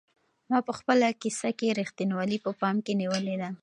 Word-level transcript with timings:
ما 0.49 0.59
په 0.67 0.73
خپله 0.79 1.07
کيسه 1.21 1.49
کې 1.59 1.75
رښتینولي 1.79 2.37
په 2.45 2.51
پام 2.59 2.75
کې 2.85 2.93
نیولې 3.01 3.35
ده. 3.41 3.49